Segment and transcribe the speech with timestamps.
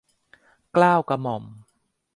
[0.73, 1.43] เกล้ากระหม่อม